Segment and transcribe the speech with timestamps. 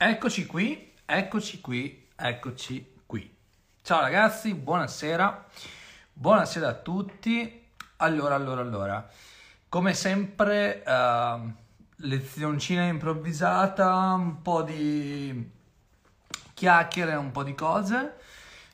[0.00, 3.34] Eccoci qui, eccoci qui, eccoci qui.
[3.82, 5.46] Ciao ragazzi, buonasera,
[6.12, 7.66] buonasera a tutti.
[7.96, 9.08] Allora, allora, allora,
[9.68, 11.50] come sempre, uh,
[12.06, 15.50] lezioncina improvvisata, un po' di
[16.54, 18.18] chiacchiere, un po' di cose.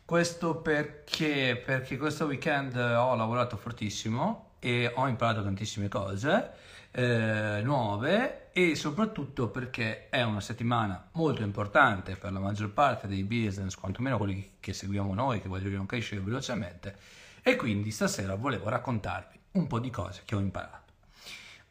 [0.05, 6.51] Questo perché, perché questo weekend ho lavorato fortissimo e ho imparato tantissime cose
[6.91, 13.25] eh, nuove e soprattutto perché è una settimana molto importante per la maggior parte dei
[13.25, 16.97] business, quantomeno quelli che seguiamo noi, che vogliono crescere velocemente
[17.43, 20.93] e quindi stasera volevo raccontarvi un po' di cose che ho imparato.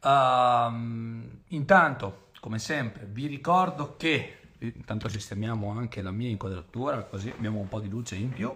[0.02, 7.59] Um, intanto, come sempre, vi ricordo che intanto sistemiamo anche la mia inquadratura così abbiamo
[7.59, 8.54] un po' di luce in più.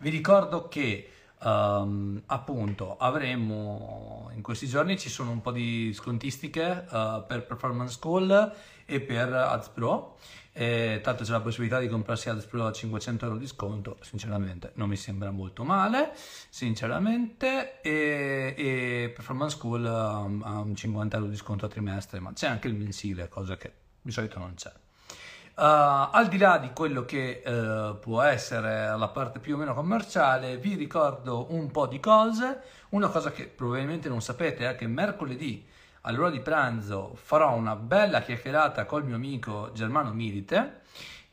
[0.00, 1.13] Vi ricordo che
[1.44, 7.98] Um, appunto avremo in questi giorni ci sono un po' di scontistiche uh, per Performance
[8.00, 8.52] Call
[8.86, 10.16] e per Ads Pro.
[10.52, 13.98] E, tanto c'è la possibilità di comprarsi Ads Pro a 500 euro di sconto.
[14.00, 16.12] Sinceramente non mi sembra molto male
[16.48, 17.82] sinceramente.
[17.82, 22.68] E, e Performance Call um, un 50 euro di sconto a trimestre ma c'è anche
[22.68, 24.72] il mensile cosa che di solito non c'è
[25.56, 30.56] al di là di quello che uh, può essere la parte più o meno commerciale,
[30.56, 32.60] vi ricordo un po' di cose.
[32.90, 35.66] Una cosa che probabilmente non sapete è che mercoledì
[36.02, 40.82] all'ora di pranzo farò una bella chiacchierata col mio amico Germano Milite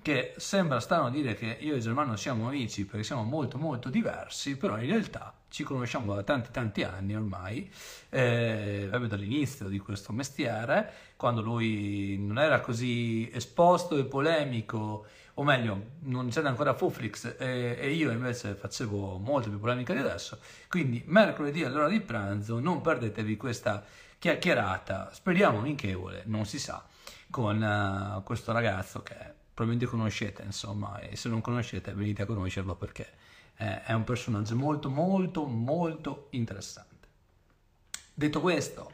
[0.02, 4.58] che sembra strano dire che io e Germano siamo amici perché siamo molto molto diversi,
[4.58, 7.69] però in realtà ci conosciamo da tanti tanti anni ormai,
[8.09, 15.91] eh, dall'inizio di questo mestiere, quando lui non era così esposto e polemico, o meglio,
[16.03, 21.03] non c'era ancora Fuflix e, e io invece facevo molto più polemica di adesso, quindi
[21.05, 23.83] mercoledì all'ora di pranzo non perdetevi questa
[24.17, 26.85] chiacchierata, speriamo amichevole, non si sa,
[27.29, 29.16] con uh, questo ragazzo che
[29.53, 33.20] probabilmente conoscete, insomma, e se non conoscete venite a conoscerlo perché
[33.61, 37.07] eh, è un personaggio molto molto molto interessante.
[38.13, 38.91] Detto questo,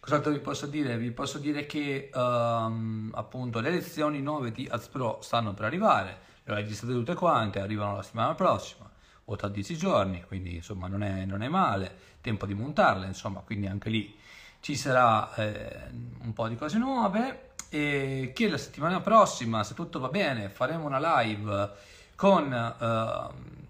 [0.00, 0.96] cos'altro vi posso dire?
[0.96, 6.52] Vi posso dire che um, appunto le lezioni nuove di Azpro stanno per arrivare, le
[6.52, 8.90] ho registrate tutte quante, arrivano la settimana prossima
[9.26, 13.40] o tra 10 giorni, quindi insomma non è, non è male, tempo di montarle, insomma,
[13.40, 14.18] quindi anche lì
[14.60, 15.90] ci sarà eh,
[16.22, 20.86] un po' di cose nuove e che la settimana prossima, se tutto va bene, faremo
[20.86, 21.70] una live
[22.16, 22.44] con
[22.78, 23.61] uh,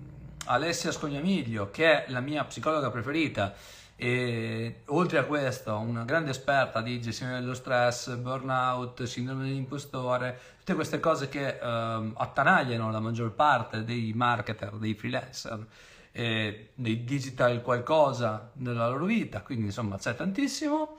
[0.46, 3.54] Alessia Scognamiglio, che è la mia psicologa preferita,
[3.96, 10.74] e oltre a questo una grande esperta di gestione dello stress, burnout, sindrome dell'impostore, tutte
[10.74, 15.64] queste cose che uh, attanagliano la maggior parte dei marketer, dei freelancer,
[16.10, 20.98] eh, dei digital qualcosa nella loro vita, quindi insomma c'è tantissimo.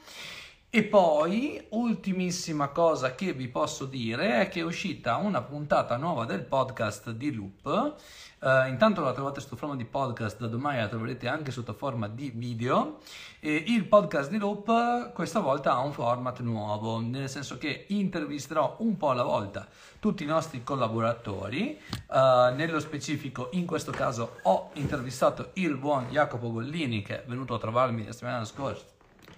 [0.76, 6.26] E poi, ultimissima cosa che vi posso dire è che è uscita una puntata nuova
[6.26, 7.96] del podcast di Loop.
[8.40, 12.08] Uh, intanto la trovate sotto forma di podcast, da domani la troverete anche sotto forma
[12.08, 13.02] di video.
[13.40, 18.78] E il podcast di Loop questa volta ha un format nuovo, nel senso che intervisterò
[18.80, 19.68] un po' alla volta
[20.00, 21.80] tutti i nostri collaboratori.
[22.08, 27.54] Uh, nello specifico, in questo caso, ho intervistato il buon Jacopo Gollini che è venuto
[27.54, 28.86] a trovarmi la settimana scorsa.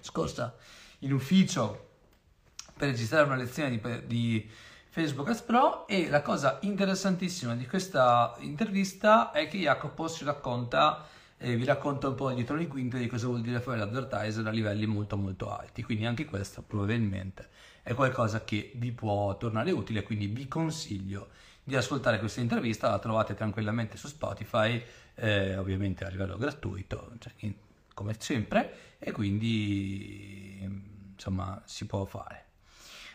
[0.00, 0.54] scorsa
[1.00, 1.84] in ufficio
[2.76, 4.50] per registrare una lezione di, di
[4.88, 11.06] Facebook Ads Pro e la cosa interessantissima di questa intervista è che Jacopo si racconta
[11.38, 14.50] e vi racconta un po' dietro le quinte di cosa vuol dire fare l'advertiser a
[14.50, 15.82] livelli molto molto alti.
[15.82, 17.48] Quindi anche questo probabilmente
[17.86, 21.28] è qualcosa che vi può tornare utile quindi vi consiglio
[21.62, 24.82] di ascoltare questa intervista la trovate tranquillamente su Spotify
[25.14, 27.32] eh, ovviamente a livello gratuito cioè,
[27.96, 30.60] come sempre e quindi
[31.14, 32.44] insomma si può fare.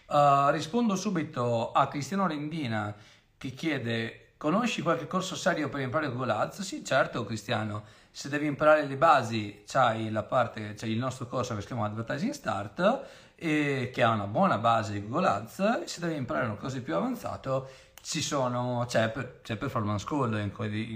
[0.07, 2.93] Uh, rispondo subito a Cristiano Rendina
[3.37, 6.61] che chiede conosci qualche corso serio per imparare Google Ads?
[6.61, 11.53] Sì certo Cristiano, se devi imparare le basi c'hai, la parte, c'è il nostro corso
[11.53, 13.05] che si chiama Advertising Start
[13.35, 16.95] e che ha una buona base di Google Ads, se devi imparare una cosa più
[16.95, 17.63] avanzata
[18.01, 19.13] ci sono, c'è,
[19.43, 20.49] c'è Performance School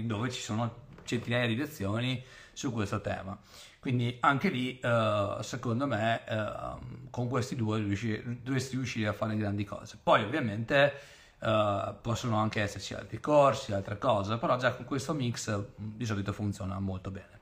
[0.04, 2.22] dove ci sono centinaia di lezioni
[2.52, 3.38] su questo tema.
[3.86, 9.36] Quindi anche lì, uh, secondo me, uh, con questi due riusci- dovresti riuscire a fare
[9.36, 9.96] grandi cose.
[10.02, 10.92] Poi ovviamente
[11.38, 16.32] uh, possono anche esserci altri corsi, altre cose, però già con questo mix di solito
[16.32, 17.38] funziona molto bene.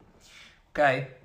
[0.69, 1.24] Ok?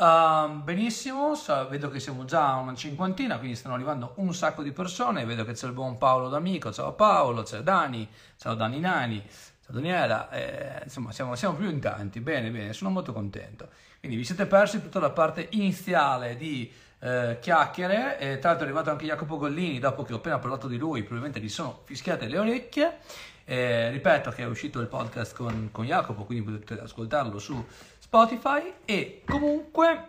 [0.00, 4.62] Uh, benissimo, so, vedo che siamo già a una cinquantina, quindi stanno arrivando un sacco
[4.62, 5.26] di persone.
[5.26, 8.08] Vedo che c'è il buon Paolo D'Amico, ciao Paolo, c'è Dani,
[8.38, 9.22] ciao Dani Nani,
[9.62, 10.30] ciao Daniela.
[10.30, 12.20] Eh, insomma, siamo, siamo più in tanti.
[12.20, 13.68] Bene, bene, sono molto contento.
[13.98, 18.18] Quindi vi siete persi tutta la parte iniziale di eh, chiacchiere.
[18.18, 21.02] E tra l'altro è arrivato anche Jacopo Gollini dopo che ho appena parlato di lui,
[21.02, 23.00] probabilmente gli sono fischiate le orecchie.
[23.44, 27.66] Eh, ripeto che è uscito il podcast con, con Jacopo, quindi potete ascoltarlo su
[28.10, 28.72] Spotify.
[28.84, 30.08] E comunque,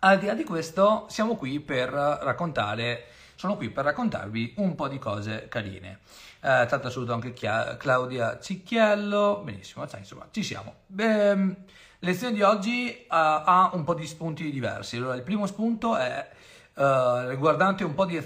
[0.00, 3.04] al di là di questo, siamo qui per raccontare
[3.36, 6.00] sono qui per raccontarvi un po' di cose carine.
[6.40, 10.74] Eh, tanto saluto anche Chia- Claudia Cicchiello, benissimo, cioè, insomma, ci siamo.
[10.86, 11.54] Beh,
[12.00, 14.96] lezione di oggi uh, ha un po' di spunti diversi.
[14.96, 16.28] Allora, il primo spunto è
[16.74, 18.20] uh, riguardante un po' di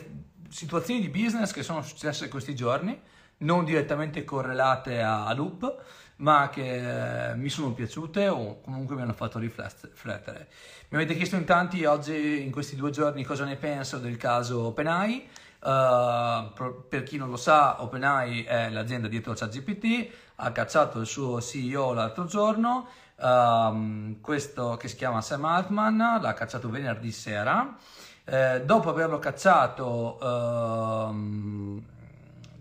[0.49, 2.99] situazioni di business che sono successe questi giorni,
[3.39, 5.83] non direttamente correlate a, a Loop,
[6.21, 10.49] ma che eh, mi sono piaciute o comunque mi hanno fatto riflettere.
[10.89, 14.67] Mi avete chiesto in tanti oggi, in questi due giorni, cosa ne penso del caso
[14.67, 15.29] OpenAI.
[15.63, 21.07] Uh, per chi non lo sa, OpenAI è l'azienda dietro a ChatGPT, ha cacciato il
[21.07, 27.77] suo CEO l'altro giorno, uh, questo che si chiama Sam Altman, l'ha cacciato venerdì sera.
[28.25, 31.83] Uh, dopo averlo cacciato, ehm,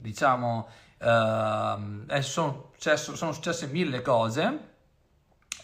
[0.02, 0.68] diciamo,
[1.00, 4.60] eh, sono, successo, sono, successe mille cose,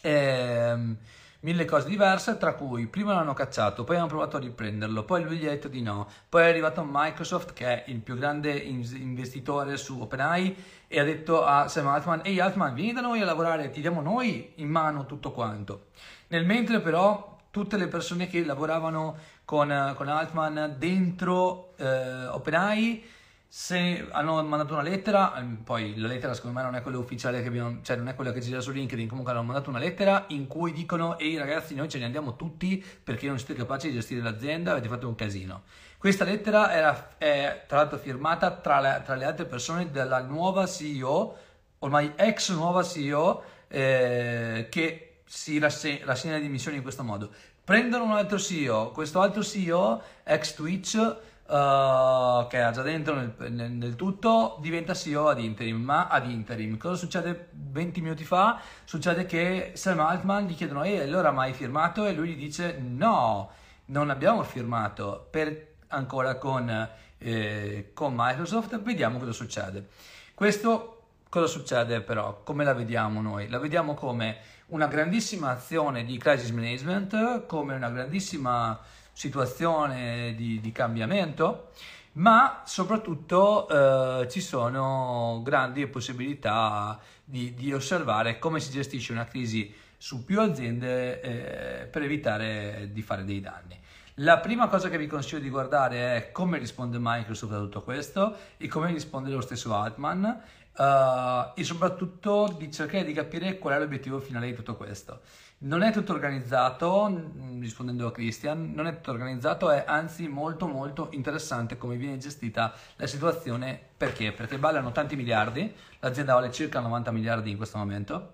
[0.01, 0.95] eh,
[1.41, 5.37] mille cose diverse, tra cui prima l'hanno cacciato, poi hanno provato a riprenderlo, poi lui
[5.37, 9.77] gli ha detto di no, poi è arrivato Microsoft che è il più grande investitore
[9.77, 10.55] su OpenAI
[10.87, 14.01] e ha detto a Sam Altman, ehi Altman vieni da noi a lavorare, ti diamo
[14.01, 15.87] noi in mano tutto quanto.
[16.27, 19.15] Nel mentre però tutte le persone che lavoravano
[19.45, 23.13] con, con Altman dentro eh, OpenAI
[23.57, 27.41] se hanno mandato una lettera, ehm, poi la lettera secondo me non è quella ufficiale
[27.41, 30.25] che abbiamo, cioè non è quella che gira su LinkedIn, comunque hanno mandato una lettera
[30.27, 33.93] in cui dicono ehi ragazzi noi ce ne andiamo tutti perché non siete capaci di
[33.93, 35.63] gestire l'azienda, avete fatto un casino.
[35.97, 40.67] Questa lettera era, è tra l'altro firmata tra le, tra le altre persone della nuova
[40.67, 41.37] CEO,
[41.79, 47.29] ormai ex nuova CEO, eh, che si rassegna, rassegna le dimissioni in questo modo.
[47.63, 51.15] Prendono un altro CEO, questo altro CEO, ex Twitch,
[51.47, 56.77] che era già dentro nel, nel, nel, tutto, diventa CEO ad interim, ma ad interim.
[56.77, 58.59] Cosa succede 20 minuti fa?
[58.83, 62.05] Succede che Sam Altman gli chiedono, e allora mai firmato?
[62.05, 63.51] E lui gli dice, no,
[63.85, 66.89] non abbiamo firmato per, ancora con,
[67.19, 69.87] eh, con Microsoft, vediamo cosa succede.
[70.33, 70.91] Questo
[71.29, 72.41] cosa succede però?
[72.43, 73.49] Come la vediamo noi?
[73.49, 74.37] La vediamo come
[74.67, 78.79] una grandissima azione di crisis management, come una grandissima
[79.15, 81.69] situazione di, di cambiamento,
[82.13, 89.73] ma soprattutto eh, ci sono grandi possibilità di, di, osservare come si gestisce una crisi
[89.97, 93.79] su più aziende eh, per evitare di fare dei danni.
[94.19, 98.35] La prima cosa che vi consiglio di guardare è come risponde Microsoft a tutto questo
[98.57, 103.79] e come risponde lo stesso Altman uh, e soprattutto di cercare di capire qual è
[103.79, 105.21] l'obiettivo finale di tutto questo.
[105.57, 110.67] Non è tutto organizzato, mm, rispondendo a Christian, non è tutto organizzato, è anzi molto
[110.67, 113.79] molto interessante come viene gestita la situazione.
[113.95, 114.33] Perché?
[114.33, 118.33] Perché ballano tanti miliardi, l'azienda vale circa 90 miliardi in questo momento,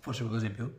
[0.00, 0.74] forse qualcosa in più,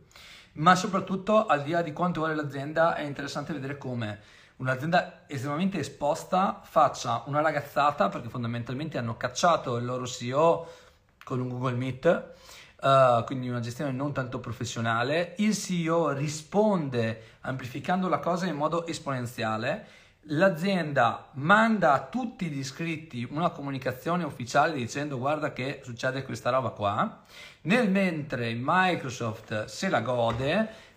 [0.54, 4.20] ma soprattutto al di là di quanto vale l'azienda è interessante vedere come
[4.56, 10.68] un'azienda estremamente esposta faccia una ragazzata, perché fondamentalmente hanno cacciato il loro CEO
[11.24, 12.32] con un Google Meet,
[12.84, 15.34] uh, quindi una gestione non tanto professionale.
[15.38, 19.86] Il CEO risponde amplificando la cosa in modo esponenziale.
[20.28, 26.70] L'azienda manda a tutti gli iscritti una comunicazione ufficiale dicendo guarda che succede questa roba
[26.70, 27.22] qua,
[27.62, 30.92] nel mentre Microsoft se la gode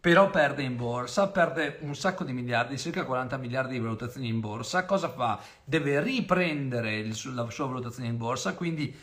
[0.00, 4.38] però perde in borsa, perde un sacco di miliardi, circa 40 miliardi di valutazioni in
[4.38, 4.84] borsa.
[4.84, 5.40] Cosa fa?
[5.64, 8.94] Deve riprendere il, la sua valutazione in borsa, quindi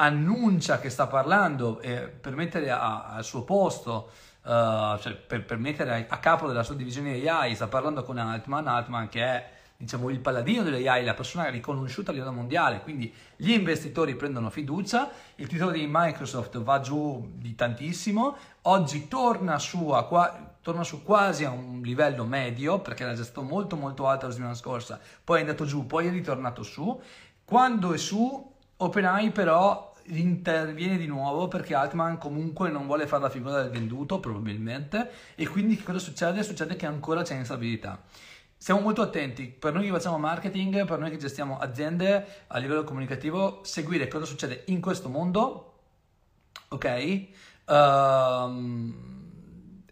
[0.00, 4.10] annuncia che sta parlando eh, per mettere a, al suo posto,
[4.42, 8.66] uh, cioè per, per mettere a, capo della sua divisione AI, sta parlando con Altman,
[8.66, 13.50] Altman che è diciamo, il paladino dell'AI, la persona riconosciuta a livello mondiale, quindi gli
[13.50, 20.54] investitori prendono fiducia, il titolo di Microsoft va giù di tantissimo, oggi torna su, a,
[20.62, 24.32] torna su quasi a un livello medio, perché era già stato molto molto alto la
[24.32, 27.00] settimana scorsa, poi è andato giù, poi è ritornato su,
[27.44, 28.48] quando è su,
[28.82, 34.20] OpenAI però interviene di nuovo perché Altman comunque non vuole fare la figura del venduto
[34.20, 36.42] probabilmente e quindi cosa succede?
[36.42, 38.02] Succede che ancora c'è instabilità
[38.60, 42.84] stiamo molto attenti, per noi che facciamo marketing, per noi che gestiamo aziende a livello
[42.84, 45.78] comunicativo, seguire cosa succede in questo mondo,
[46.68, 47.26] ok?
[47.68, 49.10] Um,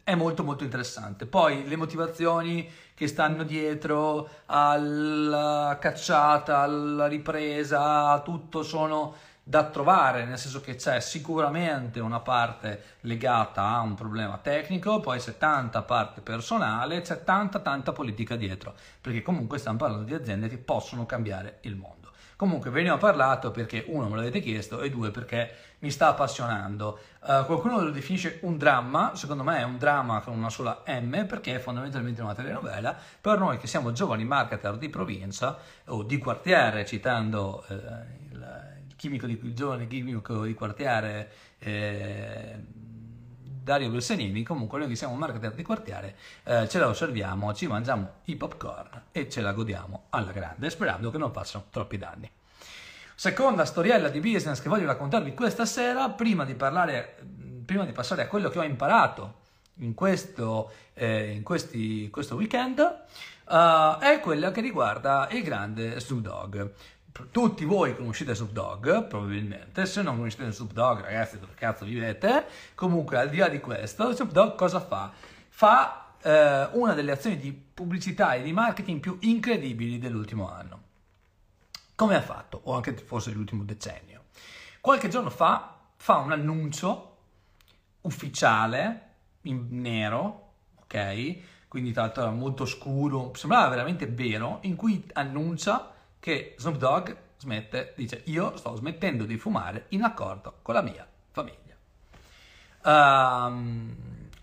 [0.04, 1.24] è molto molto interessante.
[1.24, 9.14] Poi le motivazioni che stanno dietro alla cacciata, alla ripresa, tutto sono
[9.49, 15.19] da trovare, nel senso che c'è sicuramente una parte legata a un problema tecnico, poi
[15.19, 20.49] c'è tanta parte personale, c'è tanta tanta politica dietro, perché comunque stiamo parlando di aziende
[20.49, 22.12] che possono cambiare il mondo.
[22.37, 26.09] Comunque ve ne ho parlato perché uno me l'avete chiesto e due perché mi sta
[26.09, 26.99] appassionando.
[27.21, 31.25] Uh, qualcuno lo definisce un dramma, secondo me è un dramma con una sola M
[31.26, 32.95] perché è fondamentalmente una telenovela.
[33.19, 37.75] Per noi che siamo giovani marketer di provincia o di quartiere, citando eh,
[38.31, 38.67] il,
[38.99, 42.57] chimico di, giovane chimico di quartiere eh,
[43.62, 48.14] Dario Belsenini, comunque noi che siamo marketer di quartiere eh, ce la osserviamo, ci mangiamo
[48.25, 52.28] i popcorn e ce la godiamo alla grande, sperando che non facciano troppi danni.
[53.14, 57.17] Seconda storiella di business che voglio raccontarvi questa sera, prima di, parlare,
[57.64, 59.40] prima di passare a quello che ho imparato
[59.81, 66.23] in questo, eh, in questi, questo weekend, uh, è quella che riguarda il grande Snoop
[66.23, 66.71] Dogg
[67.30, 72.46] tutti voi conoscete Snoop Dogg, probabilmente, se non conoscete Snoop Dogg, ragazzi, dove cazzo vivete?
[72.75, 75.12] Comunque, al di là di questo, Snoop Dogg cosa fa?
[75.48, 80.82] Fa eh, una delle azioni di pubblicità e di marketing più incredibili dell'ultimo anno.
[81.94, 82.60] Come ha fatto?
[82.64, 84.25] O anche forse dell'ultimo decennio.
[84.80, 87.16] Qualche giorno fa fa un annuncio
[88.02, 89.02] ufficiale,
[89.42, 91.37] in nero, ok?
[91.68, 97.10] Quindi tra l'altro era molto scuro, sembrava veramente vero, in cui annuncia che Snoop Dogg
[97.38, 101.56] smette, dice io sto smettendo di fumare in accordo con la mia famiglia.
[102.84, 103.96] Um,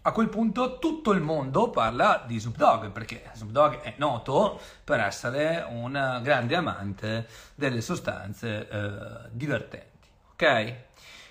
[0.07, 4.59] a quel punto tutto il mondo parla di Snoop Dogg perché Snoop Dogg è noto
[4.83, 10.07] per essere un grande amante delle sostanze eh, divertenti.
[10.33, 10.75] Ok?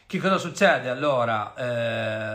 [0.07, 1.55] Che cosa succede allora?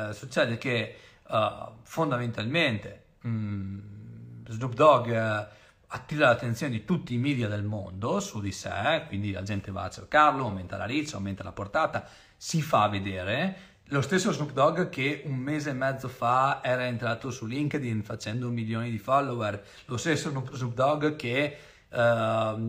[0.09, 0.97] Eh, succede che
[1.27, 5.47] uh, fondamentalmente mh, Snoop Dogg
[5.91, 9.83] attira l'attenzione di tutti i media del mondo su di sé, quindi la gente va
[9.83, 13.67] a cercarlo, aumenta la reach, aumenta la portata, si fa vedere.
[13.85, 18.49] Lo stesso Snoop Dogg che un mese e mezzo fa era entrato su LinkedIn facendo
[18.49, 21.57] milioni di follower, lo stesso Snoop Dogg che
[21.89, 21.97] uh,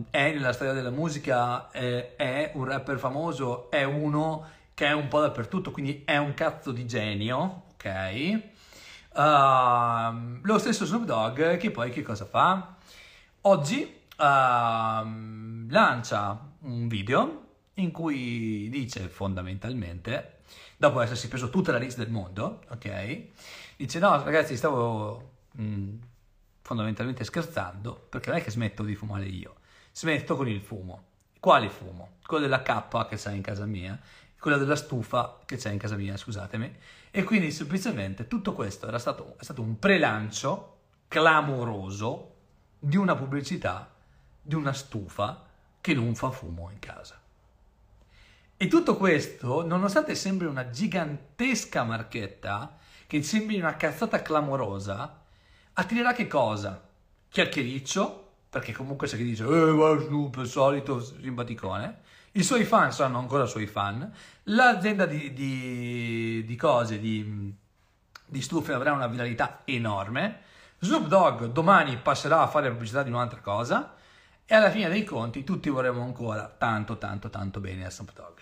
[0.09, 5.07] è nella storia della musica, è, è un rapper famoso, è uno che è un
[5.09, 8.41] po' dappertutto, quindi è un cazzo di genio, ok?
[9.13, 12.77] Uh, lo stesso Snoop Dogg che poi che cosa fa?
[13.43, 14.23] Oggi uh,
[15.67, 17.45] lancia un video
[17.75, 20.41] in cui dice fondamentalmente,
[20.77, 23.23] dopo essersi preso tutta la lista del mondo, ok?
[23.77, 25.95] Dice no ragazzi stavo mh, mm,
[26.61, 29.55] fondamentalmente scherzando perché non è che smetto di fumare io,
[29.91, 31.05] smetto con il fumo.
[31.39, 32.17] Quale fumo?
[32.23, 33.99] Quello della K che c'è in casa mia,
[34.39, 36.75] quello della stufa che c'è in casa mia, scusatemi.
[37.09, 42.31] E quindi semplicemente tutto questo era stato, è stato un prelancio clamoroso
[42.83, 43.91] di una pubblicità
[44.41, 45.45] di una stufa
[45.79, 47.19] che non fa fumo in casa.
[48.57, 55.19] E tutto questo, nonostante sembri una gigantesca marchetta, che sembri una cazzata clamorosa,
[55.73, 56.81] attirerà che cosa?
[57.29, 61.99] Chiacchiericcio, perché comunque se chi dice, eh, va il solito simpaticone,
[62.33, 64.11] i suoi fan saranno ancora suoi fan,
[64.43, 67.53] l'azienda di, di, di cose, di,
[68.25, 70.49] di stufe avrà una viralità enorme,
[70.83, 73.93] Snoop Dogg domani passerà a fare pubblicità di un'altra cosa
[74.43, 78.37] e alla fine dei conti tutti vorremmo ancora tanto tanto tanto bene a Snoop Dogg.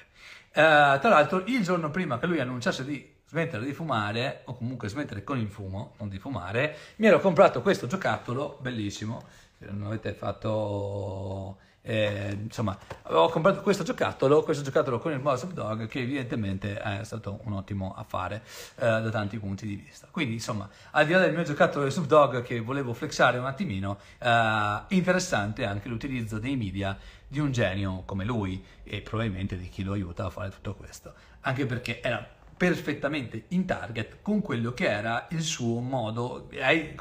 [0.51, 4.87] Uh, tra l'altro il giorno prima che lui annunciasse di smettere di fumare o comunque
[4.87, 9.21] smettere con il fumo, non di fumare, mi ero comprato questo giocattolo bellissimo,
[9.57, 11.57] non avete fatto
[11.89, 17.03] eh, insomma, ho comprato questo giocattolo, questo giocattolo con il Mouse Dog, che evidentemente è
[17.03, 18.43] stato un ottimo affare
[18.75, 20.07] eh, da tanti punti di vista.
[20.11, 23.97] Quindi, insomma, al di là del mio giocattolo di Dog che volevo flexare un attimino,
[24.19, 26.95] eh, interessante anche l'utilizzo dei media
[27.27, 31.11] di un genio come lui e probabilmente di chi lo aiuta a fare tutto questo.
[31.41, 36.93] Anche perché era perfettamente in target con quello che era il suo modo, è,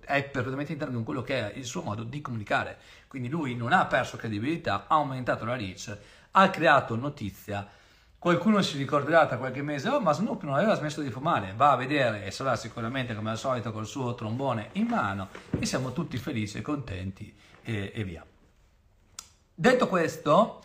[0.00, 2.78] è perfettamente in target con quello che era il suo modo di comunicare.
[3.14, 5.96] Quindi lui non ha perso credibilità, ha aumentato la reach,
[6.32, 7.64] ha creato notizia.
[8.18, 11.70] Qualcuno si ricorderà tra qualche mese, oh ma Snoop non aveva smesso di fumare, va
[11.70, 15.92] a vedere e sarà sicuramente come al solito col suo trombone in mano e siamo
[15.92, 18.26] tutti felici e contenti e, e via.
[19.54, 20.64] Detto questo,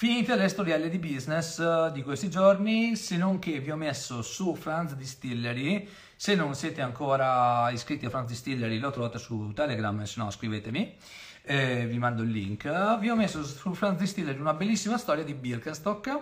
[0.00, 4.22] Finite le storielle di business eh, di questi giorni, se non che vi ho messo
[4.22, 10.02] su Franz Distillery, se non siete ancora iscritti a Franz Distillery lo trovate su Telegram,
[10.04, 10.96] se no scrivetemi,
[11.42, 12.98] eh, vi mando il link.
[12.98, 16.20] Vi ho messo su Franz Distillery una bellissima storia di Birkenstock,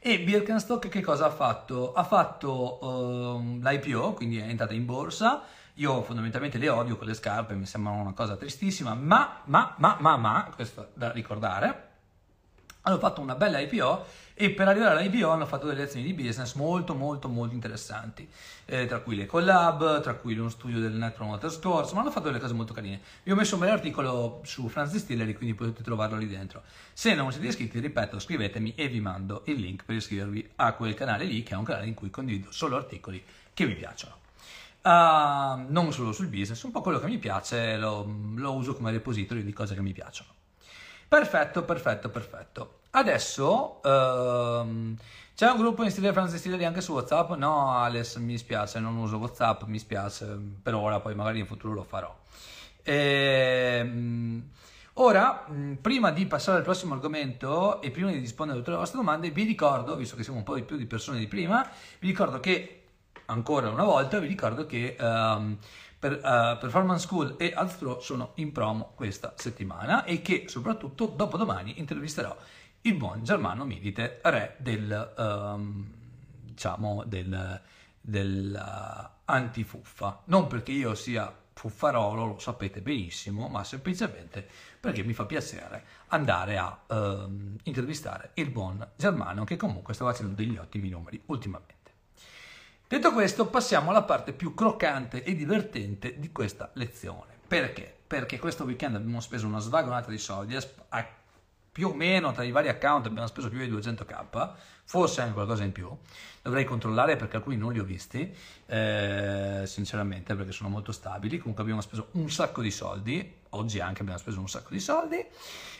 [0.00, 1.92] e Birkenstock che cosa ha fatto?
[1.92, 5.42] Ha fatto uh, ehm, l'IPO, quindi è entrata in borsa.
[5.74, 9.96] Io fondamentalmente le odio con le scarpe, mi sembrano una cosa tristissima, ma, ma, ma,
[9.98, 11.86] ma, ma, questo da ricordare
[12.82, 14.06] hanno fatto una bella IPO
[14.40, 18.28] e per arrivare all'IPO hanno fatto delle lezioni di business molto molto molto interessanti,
[18.66, 22.12] eh, tra cui le collab, tra cui uno studio del Net Promoter Scores, ma hanno
[22.12, 23.00] fatto delle cose molto carine.
[23.24, 26.62] Vi ho messo un bel articolo su Franz Distillery, quindi potete trovarlo lì dentro.
[26.92, 30.94] Se non siete iscritti, ripeto, scrivetemi e vi mando il link per iscrivervi a quel
[30.94, 33.20] canale lì, che è un canale in cui condivido solo articoli
[33.52, 34.18] che mi piacciono.
[34.82, 38.92] Uh, non solo sul business, un po' quello che mi piace lo, lo uso come
[38.92, 40.30] repository di cose che mi piacciono.
[41.08, 42.77] Perfetto, perfetto, perfetto.
[42.90, 44.96] Adesso ehm,
[45.34, 47.32] c'è un gruppo in stile Franz Stile anche su WhatsApp?
[47.32, 51.74] No, Alex, mi spiace, non uso WhatsApp, mi spiace, per ora, poi magari in futuro
[51.74, 52.12] lo farò.
[52.82, 54.50] Ehm,
[54.94, 55.46] ora,
[55.80, 59.30] prima di passare al prossimo argomento e prima di rispondere a tutte le vostre domande,
[59.30, 61.68] vi ricordo, visto che siamo un po' di più di persone di prima,
[62.00, 62.84] vi ricordo che,
[63.26, 64.96] ancora una volta, vi ricordo che...
[64.98, 65.58] Um,
[65.98, 71.80] per uh, Performance School e Altro sono in promo questa settimana e che soprattutto dopodomani
[71.80, 72.36] intervisterò
[72.88, 75.92] il buon Germano Milite, re del, um,
[76.42, 77.50] diciamo, del,
[78.00, 80.22] uh, antifuffa.
[80.24, 84.46] Non perché io sia fuffarolo, lo sapete benissimo, ma semplicemente
[84.80, 90.34] perché mi fa piacere andare a um, intervistare il buon Germano che comunque sta facendo
[90.34, 91.76] degli ottimi numeri ultimamente.
[92.88, 97.36] Detto questo, passiamo alla parte più croccante e divertente di questa lezione.
[97.46, 97.94] Perché?
[98.06, 101.06] Perché questo weekend abbiamo speso una svagonata di soldi, a
[101.78, 104.50] più o meno tra i vari account abbiamo speso più di 200k,
[104.82, 105.88] forse anche qualcosa in più.
[106.42, 108.34] Dovrei controllare perché alcuni non li ho visti,
[108.66, 111.38] eh, sinceramente, perché sono molto stabili.
[111.38, 115.24] Comunque abbiamo speso un sacco di soldi, oggi anche abbiamo speso un sacco di soldi,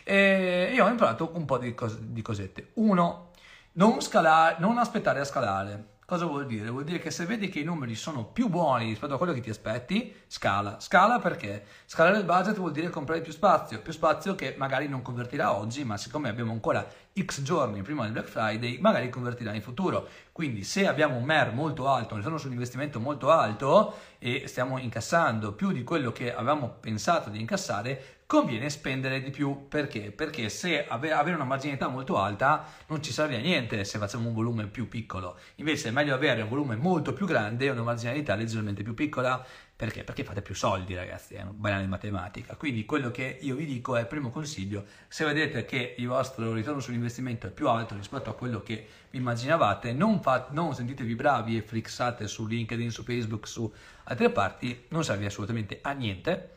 [0.04, 2.70] e ho imparato un po' di, cos- di cosette.
[2.74, 3.32] Uno,
[3.72, 6.70] non, scalare, non aspettare a scalare Cosa vuol dire?
[6.70, 9.42] Vuol dire che se vedi che i numeri sono più buoni rispetto a quello che
[9.42, 10.80] ti aspetti, scala.
[10.80, 11.66] Scala perché?
[11.84, 15.84] Scalare il budget vuol dire comprare più spazio, più spazio che magari non convertirà oggi,
[15.84, 16.88] ma siccome abbiamo ancora
[17.25, 20.08] X giorni prima del Black Friday, magari convertirà in futuro.
[20.32, 25.52] Quindi se abbiamo un MER molto alto, un ritorno sull'investimento molto alto e stiamo incassando
[25.52, 29.66] più di quello che avevamo pensato di incassare, conviene spendere di più.
[29.68, 30.12] Perché?
[30.12, 34.34] Perché se avere una marginalità molto alta non ci serve a niente se facciamo un
[34.34, 35.38] volume più piccolo.
[35.57, 39.44] Invece è meglio avere un volume molto più grande e una marginalità leggermente più piccola.
[39.78, 40.02] Perché?
[40.02, 42.56] Perché fate più soldi, ragazzi, è una banale matematica.
[42.56, 46.80] Quindi quello che io vi dico è, primo consiglio, se vedete che il vostro ritorno
[46.80, 51.62] sull'investimento è più alto rispetto a quello che immaginavate, non, fa, non sentitevi bravi e
[51.62, 53.72] flixate su LinkedIn, su Facebook, su
[54.04, 56.56] altre parti, non serve assolutamente a niente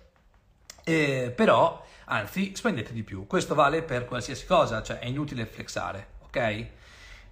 [0.83, 3.27] eh, però, anzi, spendete di più.
[3.27, 6.65] Questo vale per qualsiasi cosa, cioè è inutile flexare, ok?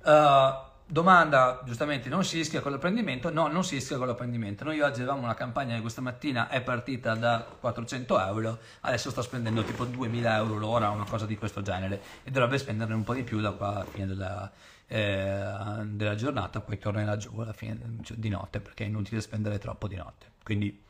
[0.03, 3.31] Uh, domanda, giustamente, non si rischia con l'apprendimento?
[3.31, 4.63] No, non si rischia con l'apprendimento.
[4.63, 9.21] Noi oggi avevamo una campagna che questa mattina è partita da 400 euro, adesso sto
[9.21, 13.13] spendendo tipo 2000 euro l'ora, una cosa di questo genere, e dovrebbe spenderne un po'
[13.13, 14.51] di più da qua alla fine della,
[14.87, 15.53] eh,
[15.85, 19.87] della giornata, poi tornerà giù alla fine cioè, di notte, perché è inutile spendere troppo
[19.87, 20.83] di notte, quindi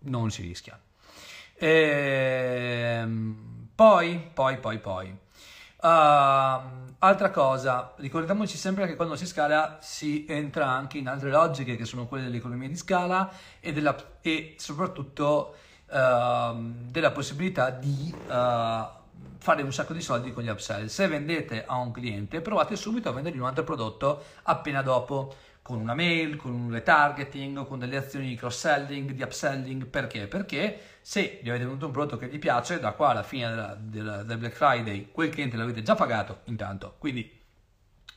[0.00, 0.78] non si rischia.
[1.54, 5.16] E, ehm, poi, poi, poi, poi.
[5.84, 11.76] Uh, altra cosa, ricordiamoci sempre che quando si scala si entra anche in altre logiche
[11.76, 15.54] che sono quelle dell'economia di scala e, della, e soprattutto
[15.90, 16.56] uh,
[16.88, 18.30] della possibilità di uh,
[19.36, 20.86] fare un sacco di soldi con gli upsell.
[20.86, 25.80] Se vendete a un cliente, provate subito a vendergli un altro prodotto appena dopo con
[25.80, 30.26] una mail, con un retargeting, con delle azioni di cross-selling, di upselling, perché?
[30.26, 33.74] Perché se gli avete venduto un prodotto che vi piace, da qua alla fine della,
[33.80, 37.40] della, del Black Friday, quel cliente l'avete già pagato intanto, quindi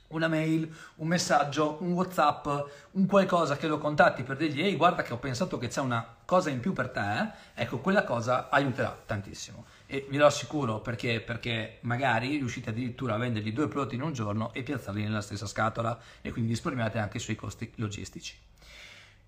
[0.10, 2.48] una mail, un messaggio, un WhatsApp,
[2.92, 6.06] un qualcosa che lo contatti per dirgli ehi guarda che ho pensato che c'è una
[6.26, 11.21] cosa in più per te, ecco quella cosa aiuterà tantissimo e vi lo assicuro perché,
[11.21, 15.47] perché magari riuscite addirittura a vendergli due prodotti in un giorno e piazzarli nella stessa
[15.47, 18.38] scatola e quindi risparmiate anche sui costi logistici.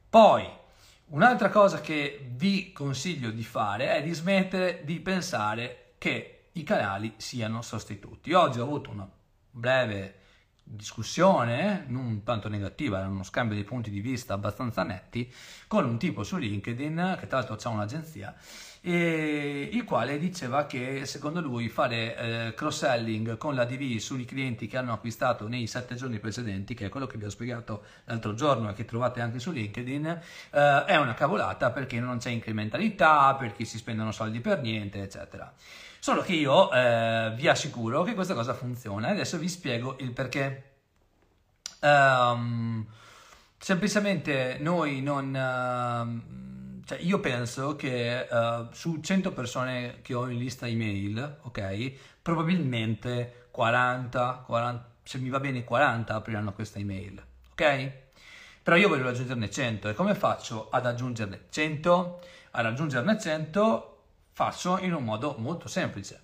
[0.10, 0.48] Poi,
[1.08, 7.14] un'altra cosa che vi consiglio di fare è di smettere di pensare che i canali
[7.18, 8.34] siano sostituti.
[8.34, 9.10] Oggi ho avuto una
[9.52, 10.19] breve
[10.72, 15.32] discussione, non tanto negativa, era uno scambio di punti di vista abbastanza netti,
[15.68, 18.36] con un tipo su LinkedIn, che tra l'altro ha un'agenzia,
[18.82, 24.78] il quale diceva che secondo lui fare eh, cross-selling con la DV sui clienti che
[24.78, 28.70] hanno acquistato nei sette giorni precedenti, che è quello che vi ho spiegato l'altro giorno
[28.70, 33.66] e che trovate anche su LinkedIn, eh, è una cavolata perché non c'è incrementalità, perché
[33.66, 35.52] si spendono soldi per niente, eccetera.
[36.00, 40.12] Solo che io eh, vi assicuro che questa cosa funziona e adesso vi spiego il
[40.12, 40.64] perché.
[41.82, 42.86] Um,
[43.58, 45.28] semplicemente noi non...
[45.28, 51.92] Uh, cioè io penso che uh, su 100 persone che ho in lista email, ok,
[52.22, 57.92] probabilmente 40, 40, se mi va bene 40 apriranno questa email, ok?
[58.64, 62.22] Però io voglio aggiungerne 100 e come faccio ad aggiungerne 100?
[62.52, 63.99] Ad aggiungerne 100
[64.40, 66.22] faccio in un modo molto semplice.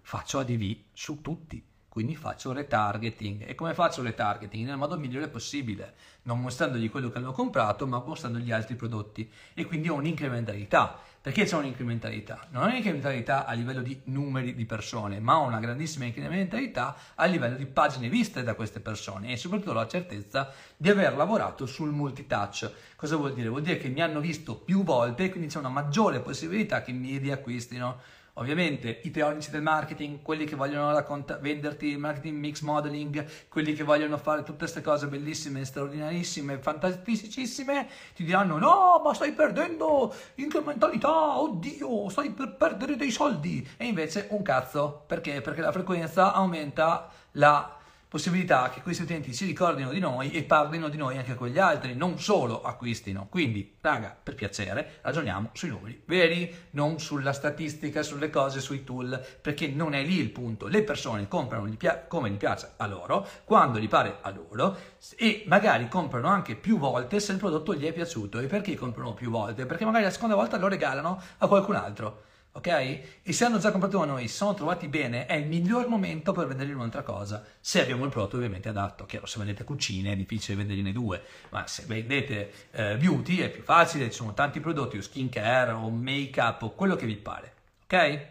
[0.00, 3.48] Faccio ADV su tutti quindi faccio retargeting.
[3.48, 4.64] E come faccio retargeting?
[4.64, 9.28] Nel modo migliore possibile, non mostrandogli quello che hanno comprato, ma mostrandogli altri prodotti.
[9.54, 11.00] E quindi ho un'incrementalità.
[11.22, 12.46] Perché c'è un'incrementalità?
[12.48, 17.56] Non ho un'incrementalità a livello di numeri di persone, ma una grandissima incrementalità a livello
[17.56, 22.72] di pagine viste da queste persone e soprattutto la certezza di aver lavorato sul multitouch.
[22.96, 23.50] Cosa vuol dire?
[23.50, 27.18] Vuol dire che mi hanno visto più volte quindi c'è una maggiore possibilità che mi
[27.18, 28.00] riacquistino
[28.34, 33.82] Ovviamente i teorici del marketing, quelli che vogliono racconta- venderti marketing mix modeling, quelli che
[33.82, 41.38] vogliono fare tutte queste cose bellissime, straordinarissime, fantasticissime, ti diranno no, ma stai perdendo incrementalità,
[41.38, 43.66] oddio, stai per perdere dei soldi.
[43.76, 45.40] E invece un cazzo, perché?
[45.40, 47.78] Perché la frequenza aumenta la
[48.10, 51.60] possibilità che questi utenti si ricordino di noi e parlino di noi anche con gli
[51.60, 53.28] altri, non solo acquistino.
[53.30, 59.24] Quindi, raga, per piacere, ragioniamo sui numeri veri, non sulla statistica, sulle cose, sui tool,
[59.40, 60.66] perché non è lì il punto.
[60.66, 64.76] Le persone comprano gli pia- come gli piace a loro, quando gli pare a loro
[65.16, 68.40] e magari comprano anche più volte se il prodotto gli è piaciuto.
[68.40, 69.66] E perché comprano più volte?
[69.66, 72.66] Perché magari la seconda volta lo regalano a qualcun altro ok?
[72.66, 76.46] E se hanno già comprato da noi, sono trovati bene, è il miglior momento per
[76.46, 79.06] vendergli un'altra cosa, se abbiamo il prodotto ovviamente adatto.
[79.06, 83.62] Chiaro, se vendete cucine è difficile vendergliene due, ma se vendete eh, beauty è più
[83.62, 87.52] facile, ci sono tanti prodotti, o skincare, o make-up, o quello che vi pare,
[87.84, 88.26] ok?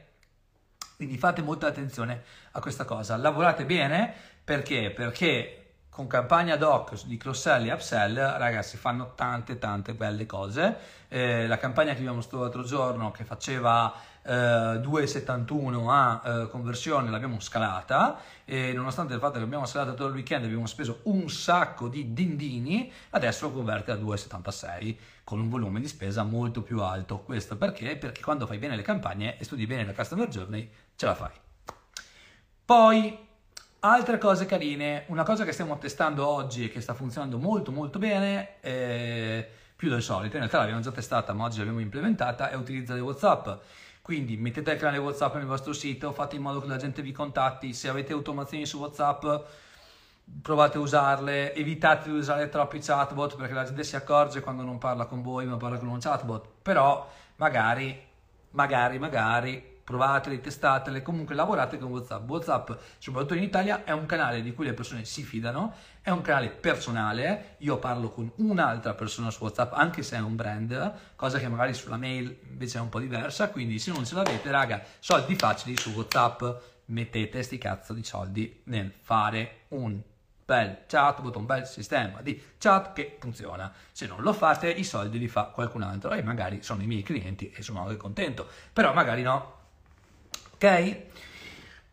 [0.97, 4.91] Quindi fate molta attenzione a questa cosa, lavorate bene, perché?
[4.91, 5.58] Perché
[5.99, 10.77] con campagna doc di cross-sell e upsell, ragazzi, fanno tante tante belle cose.
[11.09, 17.09] Eh, la campagna che abbiamo mostrato l'altro giorno, che faceva eh, 2,71 a eh, conversione,
[17.09, 21.29] l'abbiamo scalata e nonostante il fatto che abbiamo scalato tutto il weekend abbiamo speso un
[21.29, 27.19] sacco di dindini, adesso converte a 2,76 con un volume di spesa molto più alto.
[27.19, 27.97] Questo perché?
[27.97, 31.31] Perché quando fai bene le campagne e studi bene la customer journey, ce la fai.
[32.63, 33.27] Poi
[33.81, 37.97] Altre cose carine, una cosa che stiamo testando oggi e che sta funzionando molto molto
[37.97, 42.55] bene, eh, più del solito, in realtà l'abbiamo già testata ma oggi l'abbiamo implementata, è
[42.55, 43.47] utilizzare WhatsApp.
[44.01, 47.13] Quindi mettete il canale WhatsApp nel vostro sito, fate in modo che la gente vi
[47.13, 49.25] contatti, se avete automazioni su WhatsApp
[50.41, 54.77] provate a usarle, evitate di usare troppi chatbot perché la gente si accorge quando non
[54.77, 57.97] parla con voi ma parla con un chatbot, però magari,
[58.51, 62.29] magari, magari provatele, testatele, comunque lavorate con WhatsApp.
[62.29, 66.21] WhatsApp, soprattutto in Italia, è un canale di cui le persone si fidano, è un
[66.21, 71.39] canale personale, io parlo con un'altra persona su WhatsApp, anche se è un brand, cosa
[71.39, 74.83] che magari sulla mail invece è un po' diversa, quindi se non ce l'avete, raga,
[74.99, 76.43] soldi facili su WhatsApp,
[76.85, 79.99] mettete sti cazzo di soldi nel fare un
[80.45, 83.71] bel chatbot, un bel sistema di chat che funziona.
[83.91, 87.03] Se non lo fate, i soldi li fa qualcun altro e magari sono i miei
[87.03, 89.57] clienti e sono anche contento, però magari no,
[90.61, 90.97] ok?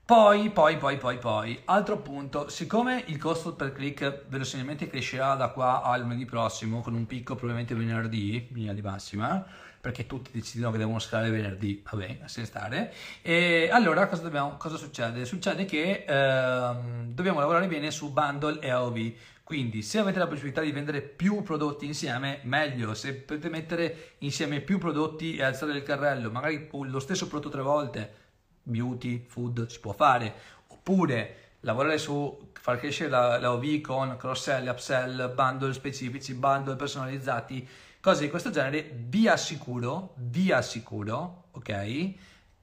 [0.05, 5.49] Poi, poi, poi, poi, poi, altro punto, siccome il costo per click verosimilmente crescerà da
[5.49, 9.45] qua al lunedì prossimo, con un picco probabilmente venerdì, linea di massima,
[9.81, 14.57] perché tutti decidono che devono scalare venerdì, vabbè, a se stare, e allora cosa, dobbiamo,
[14.57, 15.25] cosa succede?
[15.25, 20.61] Succede che ehm, dobbiamo lavorare bene su bundle e AOV, quindi se avete la possibilità
[20.61, 22.95] di vendere più prodotti insieme, meglio.
[22.95, 27.63] Se potete mettere insieme più prodotti e alzare il carrello, magari lo stesso prodotto tre
[27.63, 28.26] volte,
[28.67, 30.35] beauty, food si può fare,
[30.69, 37.67] oppure lavorare su far crescere la, la OV con cross-sell, upsell, bundle specifici, bundle personalizzati,
[38.01, 42.13] cose di questo genere, vi assicuro, vi assicuro, ok,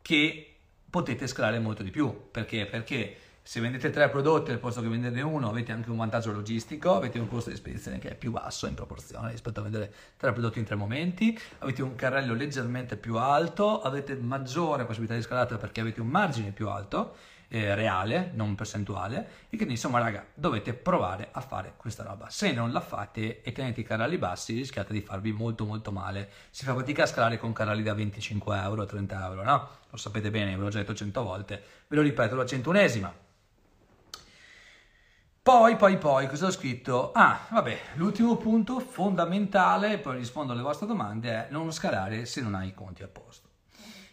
[0.02, 0.56] che
[0.90, 2.30] potete scalare molto di più.
[2.32, 2.66] Perché?
[2.66, 6.96] Perché se vendete tre prodotti al posto che venderne uno avete anche un vantaggio logistico,
[6.96, 10.32] avete un costo di spedizione che è più basso in proporzione rispetto a vendere tre
[10.32, 15.58] prodotti in tre momenti, avete un carrello leggermente più alto, avete maggiore possibilità di scalata
[15.58, 17.16] perché avete un margine più alto,
[17.50, 22.30] eh, reale, non percentuale, e quindi insomma raga dovete provare a fare questa roba.
[22.30, 26.30] Se non la fate e tenete i carrelli bassi rischiate di farvi molto molto male.
[26.50, 29.70] Si fa fatica a scalare con carrelli da 25 euro, 30 euro, no?
[29.90, 33.24] Lo sapete bene, ve l'ho già detto 100 volte, ve lo ripeto la centunesima
[35.44, 37.12] poi, poi, poi, cosa ho scritto?
[37.12, 42.56] Ah, vabbè, l'ultimo punto fondamentale, poi rispondo alle vostre domande, è non scalare se non
[42.56, 43.50] hai i conti a posto.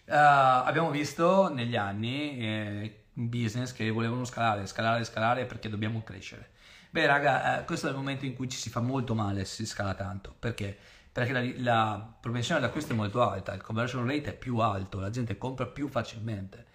[0.07, 6.51] Uh, abbiamo visto negli anni eh, business che volevano scalare, scalare, scalare perché dobbiamo crescere.
[6.91, 9.55] Beh, raga, eh, questo è il momento in cui ci si fa molto male se
[9.55, 10.35] si scala tanto.
[10.37, 10.77] Perché?
[11.13, 15.11] Perché la, la propensione d'acquisto è molto alta, il conversion rate è più alto, la
[15.11, 16.67] gente compra più facilmente.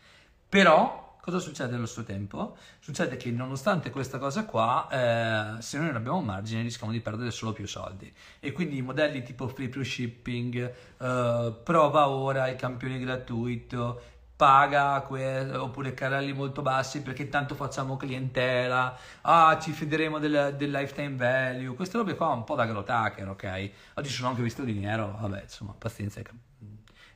[0.47, 2.55] Però cosa succede allo stesso tempo?
[2.77, 7.31] Succede che nonostante questa cosa qua, eh, se noi non abbiamo margine rischiamo di perdere
[7.31, 8.13] solo più soldi.
[8.39, 13.99] E quindi modelli tipo free plus shipping, eh, prova ora il campione gratuito,
[14.35, 20.69] paga que- oppure carrelli molto bassi perché tanto facciamo clientela, ah ci fideremo del, del
[20.69, 23.71] lifetime value, queste robe qua un po' da growth hacker, ok?
[23.95, 26.21] Oggi sono anche visto di nero, vabbè insomma pazienza,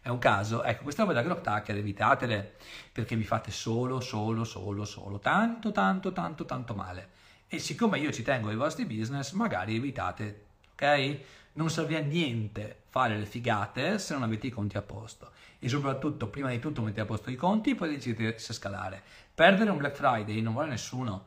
[0.01, 2.55] è un caso, ecco queste robe da growth hacker evitatele
[2.91, 7.09] perché vi fate solo, solo, solo, solo, tanto, tanto, tanto, tanto male.
[7.47, 11.19] E siccome io ci tengo ai vostri business, magari evitate, ok?
[11.53, 15.67] Non serve a niente fare le figate se non avete i conti a posto e
[15.67, 19.03] soprattutto prima di tutto mettete a posto i conti poi decidete se scalare.
[19.33, 21.25] Perdere un Black Friday non vuole nessuno,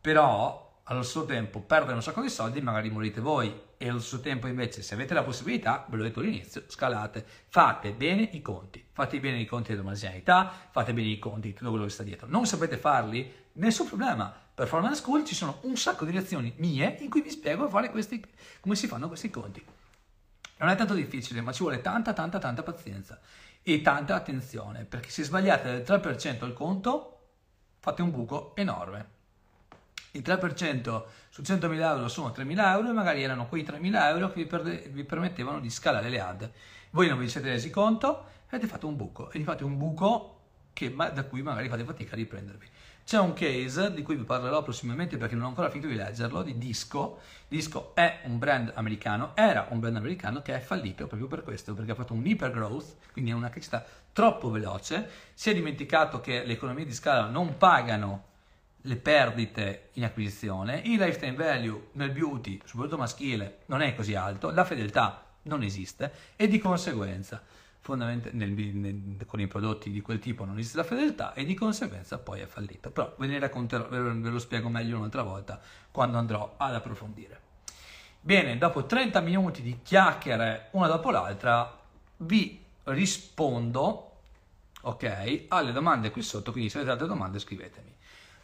[0.00, 4.20] però allo stesso tempo perdere un sacco di soldi magari morite voi e allo stesso
[4.20, 8.84] tempo invece se avete la possibilità, ve l'ho detto all'inizio, scalate, fate bene i conti,
[8.92, 9.82] fate bene i conti della
[10.70, 12.26] fate bene i conti di tutto quello che sta dietro.
[12.28, 13.32] Non sapete farli?
[13.52, 14.32] Nessun problema.
[14.54, 18.24] Performance School ci sono un sacco di lezioni mie in cui vi spiego questi,
[18.60, 19.64] come si fanno questi conti.
[20.58, 23.18] Non è tanto difficile, ma ci vuole tanta, tanta, tanta pazienza
[23.62, 27.18] e tanta attenzione, perché se sbagliate del 3% il conto,
[27.80, 29.13] fate un buco enorme.
[30.16, 34.42] Il 3% su 100.000 euro sono 3.000 euro e magari erano quei 3.000 euro che
[34.42, 36.48] vi, perde, vi, permettevano di scalare le ad.
[36.90, 39.76] Voi non vi siete resi conto e avete fatto un buco e vi fate un
[39.76, 40.38] buco
[40.72, 42.68] che, da cui magari fate fatica a riprendervi.
[43.04, 46.42] C'è un case di cui vi parlerò prossimamente perché non ho ancora finito di leggerlo,
[46.42, 47.18] di Disco.
[47.48, 51.74] Disco è un brand americano, era un brand americano che è fallito proprio per questo,
[51.74, 56.44] perché ha fatto un hypergrowth, quindi è una crescita troppo veloce, si è dimenticato che
[56.44, 58.32] le economie di scala non pagano
[58.86, 64.50] le perdite in acquisizione, il lifetime value nel beauty, soprattutto maschile, non è così alto,
[64.50, 67.42] la fedeltà non esiste e di conseguenza
[67.92, 72.40] nel, con i prodotti di quel tipo non esiste la fedeltà e di conseguenza poi
[72.40, 72.90] è fallito.
[72.90, 77.40] Però ve ne racconterò, ve lo spiego meglio un'altra volta quando andrò ad approfondire.
[78.20, 81.78] Bene, dopo 30 minuti di chiacchiere una dopo l'altra,
[82.18, 84.12] vi rispondo,
[84.80, 87.92] ok, alle domande qui sotto, quindi se avete altre domande scrivetemi.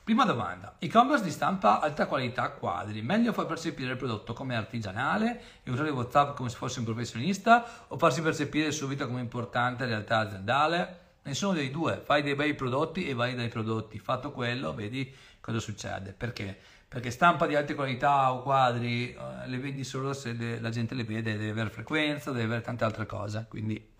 [0.02, 5.42] Prima domanda, e-commerce di stampa alta qualità quadri, meglio far percepire il prodotto come artigianale
[5.62, 10.18] e usare WhatsApp come se fosse un professionista o farsi percepire subito come importante realtà
[10.18, 10.98] aziendale?
[11.22, 15.60] Nessuno dei due, fai dei bei prodotti e vai dai prodotti, fatto quello vedi cosa
[15.60, 16.58] succede, perché?
[16.88, 21.04] Perché stampa di alta qualità o quadri eh, le vedi solo se la gente le
[21.04, 23.92] vede, deve avere frequenza, deve avere tante altre cose, quindi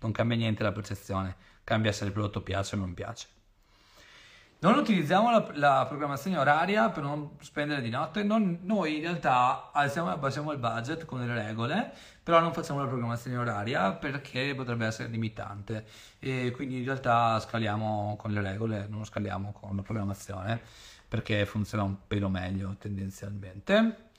[0.00, 3.28] non cambia niente la percezione, cambia se il prodotto piace o non piace.
[4.62, 9.72] Non utilizziamo la, la, programmazione oraria per non spendere di notte, non, noi in realtà
[9.72, 11.90] alziamo e abbassiamo il budget con le regole,
[12.22, 15.84] però non facciamo la programmazione oraria perché potrebbe essere limitante
[16.20, 20.60] e quindi in realtà scaliamo con le regole, non scaliamo con la programmazione
[21.08, 24.10] perché funziona un pelo meglio tendenzialmente.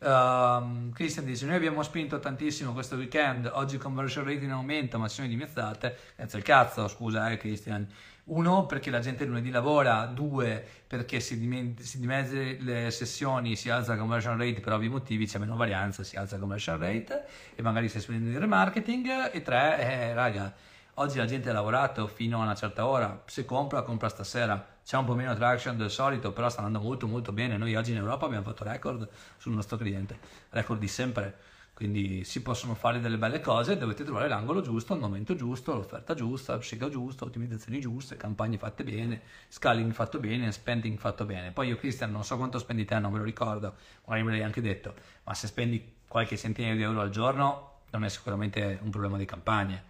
[0.00, 3.48] Um, Christian dice: Noi abbiamo spinto tantissimo questo weekend.
[3.54, 5.96] Oggi conversion rate in aumento, ma sono dimezzate.
[6.16, 7.88] Grazie al cazzo, scusa, eh, Christian.
[8.26, 13.68] Uno, perché la gente lunedì lavora, due, perché si, dim- si dimezze le sessioni, si
[13.68, 17.24] alza la conversion rate per ovvi motivi, c'è meno varianza, si alza la conversion rate
[17.54, 20.50] e magari si spende il remarketing, e tre, eh, raga,
[20.94, 24.96] oggi la gente ha lavorato fino a una certa ora, se compra, compra stasera, c'è
[24.96, 27.98] un po' meno traction del solito, però sta andando molto molto bene, noi oggi in
[27.98, 29.06] Europa abbiamo fatto record
[29.36, 31.36] sul nostro cliente, record di sempre
[31.74, 36.14] quindi si possono fare delle belle cose, dovete trovare l'angolo giusto, il momento giusto, l'offerta
[36.14, 41.50] giusta, l'uscita giusta, ottimizzazioni giuste, campagne fatte bene, scaling fatto bene, spending fatto bene.
[41.50, 44.42] Poi io Cristian non so quanto spendi te, non ve lo ricordo, magari me l'hai
[44.44, 48.90] anche detto, ma se spendi qualche centinaio di euro al giorno non è sicuramente un
[48.90, 49.84] problema di campagne.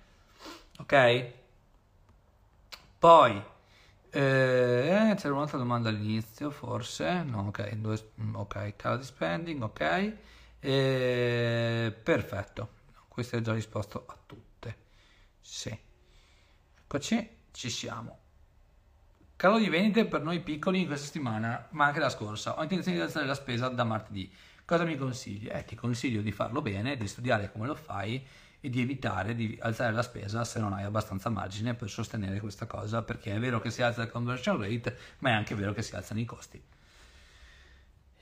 [0.79, 1.33] Ok?
[2.99, 3.43] Poi,
[4.09, 10.13] eh, c'era un'altra domanda all'inizio forse, no ok, due, ok, cala di spending, ok.
[10.65, 11.95] E...
[12.03, 12.71] Perfetto,
[13.07, 14.77] questo è già risposto a tutte.
[15.39, 15.79] Sì.
[16.81, 18.21] Eccoci, ci siamo.
[19.37, 22.59] Calo di vendite per noi piccoli in questa settimana, ma anche la scorsa.
[22.59, 24.33] Ho intenzione di alzare la spesa da martedì.
[24.65, 25.49] Cosa mi consigli?
[25.53, 28.27] Eh, ti consiglio di farlo bene, di studiare come lo fai
[28.59, 32.65] e di evitare di alzare la spesa se non hai abbastanza margine per sostenere questa
[32.65, 35.83] cosa, perché è vero che si alza il conversion rate, ma è anche vero che
[35.83, 36.63] si alzano i costi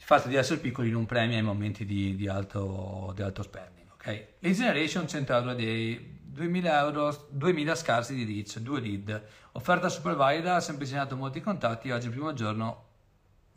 [0.02, 3.86] il fatto di essere piccoli non premia i momenti di, di, alto, di alto, spending.
[3.92, 4.26] Okay?
[4.40, 10.16] Lead generation 100 euro day, 2000, euro, 2000 scarsi di reach, 2 lead, offerta super
[10.16, 12.84] valida, sempre segnato molti contatti, oggi primo giorno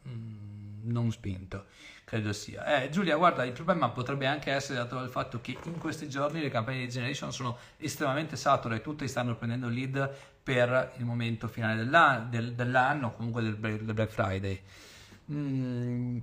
[0.04, 1.66] mh, mm, non spinto,
[2.04, 2.84] credo sia.
[2.84, 6.42] Eh, Giulia, guarda, il problema potrebbe anche essere dato dal fatto che in questi giorni
[6.42, 11.78] le campagne di Generation sono estremamente sature, tutti stanno prendendo lead per il momento finale
[11.78, 14.62] dell'anno, del, dell'anno comunque del, del Black Friday.
[15.32, 16.20] Mm,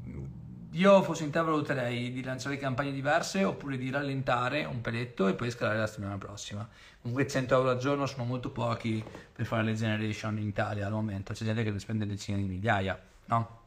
[0.73, 5.35] io fossi in te valuterei di lanciare campagne diverse oppure di rallentare un peletto e
[5.35, 6.67] poi scalare la settimana prossima.
[7.01, 10.93] Comunque 100 euro al giorno sono molto pochi per fare le generation in Italia al
[10.93, 13.61] momento, c'è gente che spende decine di migliaia, no?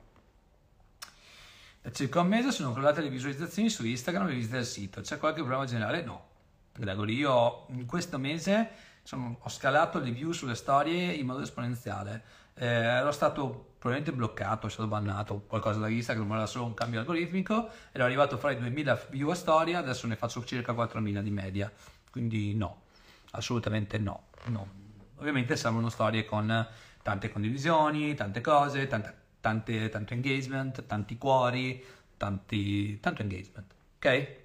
[1.82, 5.20] Da circa un mese sono crollate le visualizzazioni su Instagram e visite del sito, c'è
[5.20, 6.02] qualche problema generale?
[6.02, 6.34] No.
[6.78, 8.70] Gregory, io in questo mese
[9.04, 12.24] sono, ho scalato le view sulle storie in modo esponenziale,
[12.58, 17.00] eh, ero stato probabilmente bloccato, è stato bannato qualcosa da Instagram, era solo un cambio
[17.00, 21.30] algoritmico, ero arrivato a fare 2000 view a storia, adesso ne faccio circa 4000 di
[21.30, 21.72] media,
[22.10, 22.84] quindi no,
[23.32, 24.84] assolutamente no, no.
[25.18, 26.68] Ovviamente servono storie con
[27.02, 31.84] tante condivisioni, tante cose, tante, tante, tanto engagement, tanti cuori,
[32.18, 34.36] tanti, tanto engagement, ok?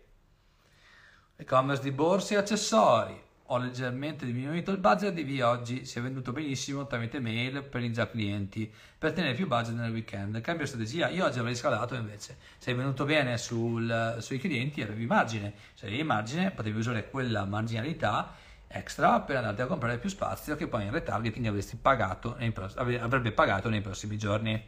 [1.36, 3.18] E-commerce di borse e accessori,
[3.52, 7.82] ho leggermente diminuito il budget di via oggi si è venduto benissimo tramite mail per
[7.82, 10.40] i già clienti per tenere più budget nel weekend.
[10.40, 12.36] Cambio strategia io oggi avrei scalato invece.
[12.58, 15.52] Se è venuto bene sul, sui clienti avevi margine.
[15.74, 18.34] Se avevi margine potevi usare quella marginalità
[18.68, 22.54] extra per andare a comprare più spazio che poi in retargeting avresti pagato nei,
[22.98, 24.62] avrebbe pagato nei prossimi giorni.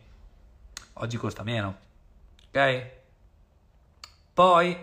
[0.95, 1.91] Oggi costa meno
[2.53, 2.91] ok?
[4.35, 4.77] Poi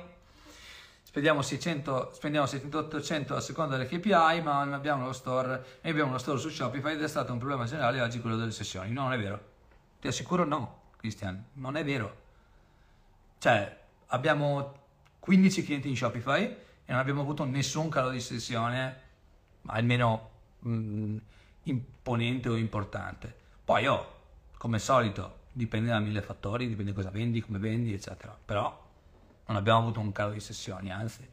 [1.19, 6.13] spendiamo 600, spendiamo 700-800 a seconda delle KPI, ma non abbiamo lo store, e abbiamo
[6.13, 8.91] lo store su Shopify ed è stato un problema generale oggi quello delle sessioni.
[8.91, 9.47] No, non è vero.
[9.99, 12.15] Ti assicuro no, Cristian, non è vero.
[13.38, 13.77] Cioè,
[14.08, 14.73] abbiamo
[15.19, 19.01] 15 clienti in Shopify e non abbiamo avuto nessun calo di sessione,
[19.65, 20.29] almeno
[20.60, 21.17] mh, mm,
[21.63, 23.36] imponente o importante.
[23.65, 24.13] Poi, oh,
[24.58, 28.38] come al solito, dipende da mille fattori, dipende cosa vendi, come vendi, eccetera.
[28.45, 28.88] Però
[29.49, 31.27] non abbiamo avuto un calo di sessioni, anzi.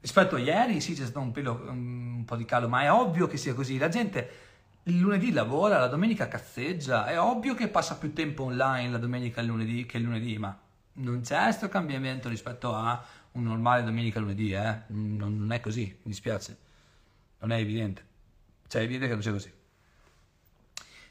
[0.00, 3.28] Rispetto a ieri sì c'è stato un, pelo, un po' di calo, ma è ovvio
[3.28, 3.78] che sia così.
[3.78, 4.44] La gente
[4.84, 9.40] il lunedì lavora, la domenica cazzeggia, è ovvio che passa più tempo online la domenica
[9.40, 10.56] e il lunedì che il lunedì, ma
[10.94, 14.80] non c'è questo cambiamento rispetto a un normale domenica e lunedì, eh?
[14.88, 16.56] non, non è così, mi dispiace,
[17.40, 18.04] non è evidente,
[18.66, 19.52] cioè è evidente che non sia così.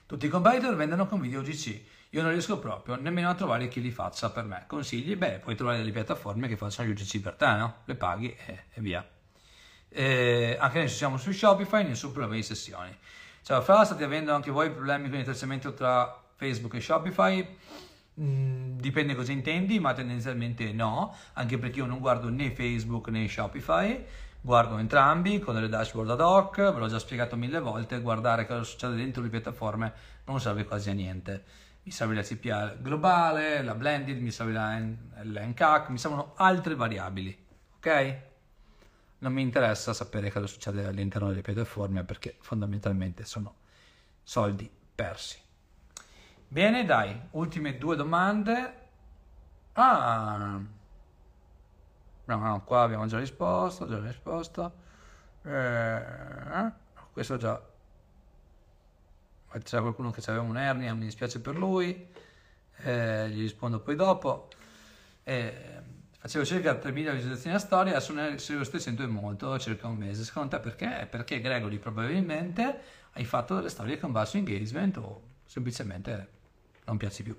[0.05, 1.81] Tutti i competitor vendono con video UGC,
[2.15, 4.63] io non riesco proprio nemmeno a trovare chi li faccia per me.
[4.67, 5.17] Consigli?
[5.17, 7.75] Beh, puoi trovare delle piattaforme che facciano gli UGC per te, no?
[7.83, 9.05] Le paghi e, e via.
[9.89, 12.97] E anche noi siamo su Shopify, nessun problema di sessioni.
[13.41, 17.57] Ciao Fra, state avendo anche voi problemi con il tracciamento tra Facebook e Shopify?
[18.21, 23.27] Mm, dipende cosa intendi, ma tendenzialmente no, anche perché io non guardo né Facebook né
[23.27, 24.05] Shopify,
[24.39, 28.63] guardo entrambi con delle dashboard ad hoc, ve l'ho già spiegato mille volte, guardare cosa
[28.63, 29.93] succede dentro le piattaforme
[30.27, 34.75] non serve quasi a niente mi serve la CPA globale, la blended, mi serve la
[35.21, 37.45] l'NCAC, mi servono altre variabili,
[37.77, 38.19] ok?
[39.19, 43.53] Non mi interessa sapere cosa succede all'interno delle piattaforme perché fondamentalmente sono
[44.23, 45.39] soldi persi.
[46.47, 48.83] Bene, dai, ultime due domande.
[49.73, 50.59] Ah,
[52.25, 54.73] no, no, qua abbiamo già risposto, già risposto.
[55.43, 56.03] Eh,
[57.11, 57.61] questo già
[59.63, 62.07] c'era qualcuno che aveva un'ernia, mi dispiace per lui,
[62.83, 64.49] eh, gli rispondo poi dopo.
[65.23, 65.81] Eh,
[66.17, 70.23] facevo circa 3.000 visualizzazioni a storia, adesso ne lo stai sentendo molto, circa un mese.
[70.23, 71.07] Secondo te perché?
[71.09, 72.79] Perché Gregory probabilmente
[73.13, 76.29] hai fatto delle storie con basso engagement o semplicemente
[76.85, 77.35] non piaci più.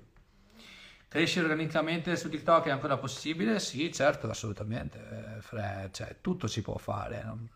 [1.09, 3.59] Crescere organicamente su TikTok è ancora possibile?
[3.59, 5.39] Sì, certo, assolutamente.
[5.51, 7.49] Eh, cioè, tutto si può fare, non,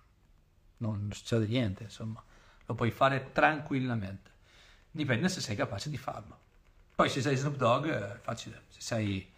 [0.77, 2.23] non succede niente, insomma.
[2.65, 4.30] Lo puoi fare tranquillamente.
[4.91, 6.39] Dipende se sei capace di farlo.
[6.93, 9.31] Poi se sei Snoop Dogg è facile, se sei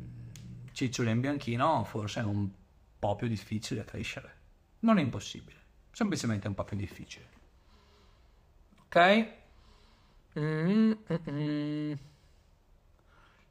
[0.00, 2.50] mm, Cicciolo in bianchino forse è un
[2.98, 4.34] po' più difficile crescere.
[4.80, 5.58] Non è impossibile,
[5.92, 7.28] semplicemente un po' più difficile.
[8.82, 9.28] Ok?
[10.38, 11.92] Mm-hmm.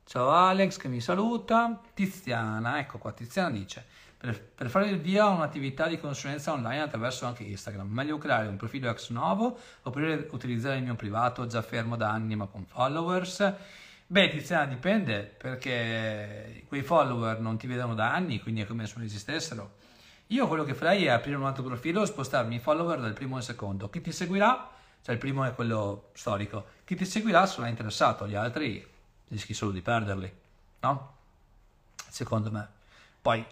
[0.04, 1.82] Ciao Alex che mi saluta.
[1.94, 3.86] Tiziana, ecco qua, Tiziana dice
[4.18, 8.48] per, per fare il via a un'attività di consulenza online attraverso anche Instagram, meglio creare
[8.48, 12.66] un profilo ex novo oppure utilizzare il mio privato già fermo da anni ma con
[12.66, 13.54] followers?
[14.08, 18.94] Beh, Tiziana, dipende perché quei follower non ti vedono da anni, quindi è come se
[18.98, 19.78] non esistessero.
[20.28, 23.38] Io quello che farei è aprire un altro profilo e spostarmi i follower dal primo
[23.38, 23.90] al secondo.
[23.90, 24.72] Chi ti seguirà,
[25.02, 28.86] cioè il primo è quello storico, chi ti seguirà sarà interessato, gli altri
[29.28, 30.32] rischi solo di perderli,
[30.82, 31.14] no?
[32.08, 32.68] Secondo me.
[33.22, 33.44] Poi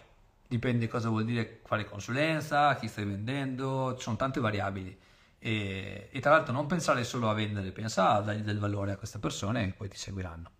[0.46, 4.98] dipende cosa vuol dire fare consulenza, chi stai vendendo, ci sono tante variabili.
[5.38, 8.96] E, e, tra l'altro non pensare solo a vendere, pensa a dargli del valore a
[8.96, 10.50] queste persone e poi ti seguiranno.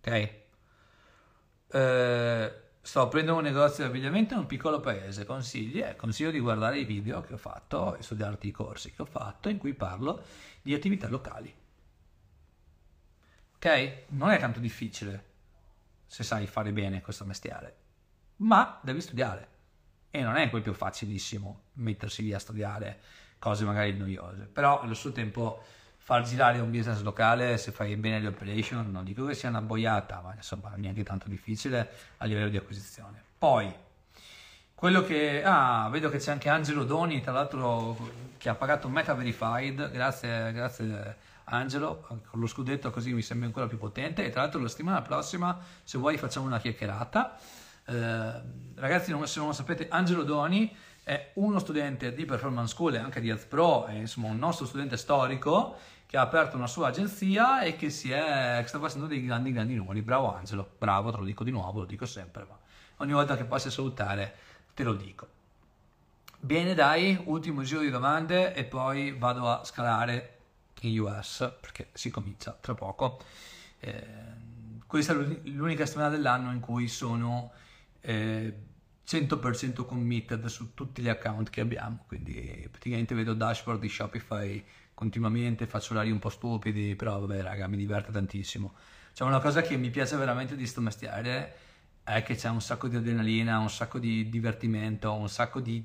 [0.00, 0.46] Ok?
[1.70, 5.80] eh, sto aprendo un negozio di abbigliamento in un piccolo paese, consigli?
[5.80, 9.06] Eh, consiglio di guardare i video che ho fatto e studiarti i corsi che ho
[9.06, 10.22] fatto in cui parlo
[10.62, 11.54] di attività locali.
[13.56, 14.04] Ok?
[14.08, 15.26] Non è tanto difficile
[16.06, 17.76] se sai fare bene questo mestiere,
[18.38, 19.48] ma devi studiare.
[20.10, 23.00] E non è proprio facilissimo mettersi lì a studiare
[23.38, 25.62] cose magari noiose, però allo stesso tempo
[25.96, 29.60] far girare un business locale se fai bene le operation non dico che sia una
[29.60, 33.22] boiata ma insomma neanche tanto difficile a livello di acquisizione.
[33.36, 33.70] Poi
[34.74, 39.12] quello che ah vedo che c'è anche Angelo Doni tra l'altro che ha pagato Meta
[39.12, 44.24] Verified grazie, grazie Angelo con lo scudetto così mi sembra ancora più potente.
[44.24, 47.36] E tra l'altro la settimana prossima se vuoi facciamo una chiacchierata
[47.88, 48.42] eh,
[48.74, 53.20] ragazzi se non lo sapete Angelo Doni è uno studente di Performance School e anche
[53.20, 57.62] di Health Pro, è insomma un nostro studente storico che ha aperto una sua agenzia
[57.62, 60.02] e che, è, che sta facendo dei grandi grandi numeri.
[60.02, 62.58] Bravo Angelo, bravo, te lo dico di nuovo, lo dico sempre, ma
[62.98, 64.34] ogni volta che passi a salutare
[64.74, 65.28] te lo dico.
[66.38, 70.36] Bene dai, ultimo giro di domande e poi vado a scalare
[70.82, 73.18] in US perché si comincia tra poco.
[73.80, 74.06] Eh,
[74.86, 77.52] questa è l'unica settimana dell'anno in cui sono...
[78.00, 78.54] Eh,
[79.08, 85.66] 100% committed su tutti gli account che abbiamo, quindi praticamente vedo dashboard di Shopify continuamente,
[85.66, 88.74] faccio orari un po' stupidi, però vabbè raga, mi diverte tantissimo.
[89.14, 91.56] Cioè una cosa che mi piace veramente di sto mestiere
[92.02, 95.82] è che c'è un sacco di adrenalina, un sacco di divertimento, un sacco di...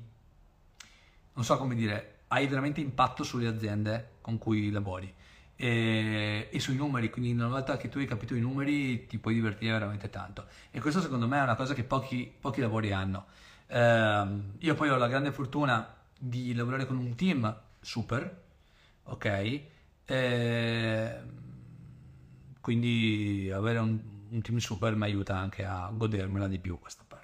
[1.33, 5.13] non so come dire, hai veramente impatto sulle aziende con cui lavori
[5.55, 9.33] e, e, sui numeri, quindi una volta che tu hai capito i numeri ti puoi
[9.33, 10.47] divertire veramente tanto.
[10.71, 13.25] E questo secondo me è una cosa che pochi, pochi lavori hanno.
[13.67, 14.27] Eh,
[14.59, 18.43] io poi ho la grande fortuna di lavorare con un team super,
[19.03, 19.61] ok?
[20.05, 21.17] Eh,
[22.59, 23.99] quindi avere un,
[24.29, 27.21] un, team super mi aiuta anche a godermela di più questa parte.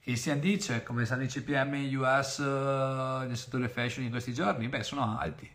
[0.00, 4.68] Christian dice come stanno i CPM in US uh, nel settore fashion in questi giorni?
[4.68, 5.48] Beh, sono alti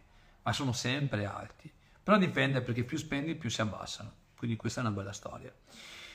[0.47, 1.69] ma sono sempre alti.
[2.01, 5.53] Però dipende perché più spendi più si abbassano, quindi questa è una bella storia.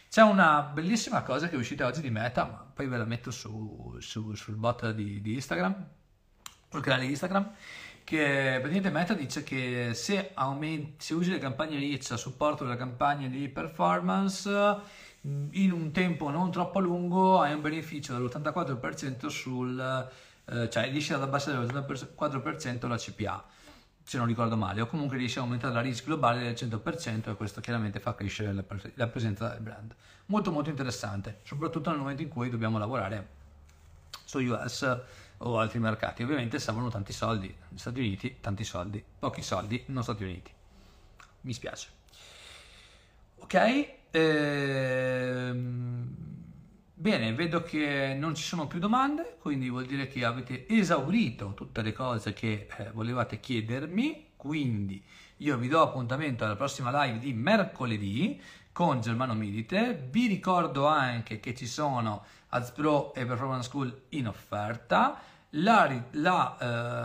[0.09, 3.31] C'è una bellissima cosa che è uscita oggi di Meta, ma poi ve la metto
[3.31, 5.87] su, su, sul bot di, di Instagram,
[6.71, 7.53] sul canale Instagram,
[8.05, 12.77] che praticamente Meta dice che se, aumenti, se usi le campagne rich a supporto delle
[12.79, 14.51] campagne di performance,
[15.21, 20.11] in un tempo non troppo lungo hai un beneficio dell'84% sul,
[20.47, 23.61] eh, cioè riesci ad abbassare dell'84% la CPA
[24.05, 27.35] se non ricordo male, o comunque riesce a aumentare la risk globale del 100% e
[27.35, 29.95] questo chiaramente fa crescere la, la presenza del brand.
[30.27, 33.41] Molto molto interessante, soprattutto nel momento in cui dobbiamo lavorare
[34.25, 35.01] su US
[35.39, 36.23] o altri mercati.
[36.23, 40.51] Ovviamente servono tanti soldi, Stati Uniti tanti soldi, pochi soldi non Stati Uniti.
[41.43, 41.89] Mi spiace.
[43.39, 45.53] Ok, ehm
[47.03, 51.83] Bene, vedo che non ci sono più domande, quindi vuol dire che avete esaurito tutte
[51.83, 55.03] le cose che eh, volevate chiedermi, quindi
[55.39, 58.41] io vi do appuntamento alla prossima live di mercoledì
[58.71, 64.29] con Germano Milite, vi ricordo anche che ci sono Ads Pro e Performance School in
[64.29, 65.21] offerta,
[65.57, 66.57] la, la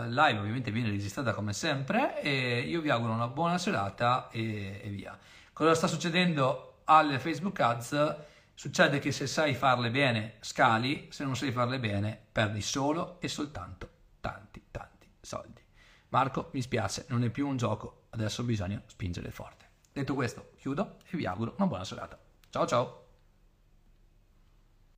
[0.06, 4.80] uh, live ovviamente viene registrata come sempre e io vi auguro una buona serata e,
[4.80, 5.18] e via.
[5.52, 8.16] Cosa sta succedendo alle Facebook Ads?
[8.58, 13.28] Succede che se sai farle bene scali, se non sai farle bene perdi solo e
[13.28, 13.88] soltanto
[14.18, 15.62] tanti tanti soldi.
[16.08, 19.66] Marco, mi spiace, non è più un gioco, adesso bisogna spingere forte.
[19.92, 22.18] Detto questo, chiudo e vi auguro una buona serata.
[22.50, 23.07] Ciao ciao!